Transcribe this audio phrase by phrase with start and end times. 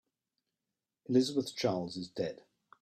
[1.09, 2.41] Elizabeth Charles is dead.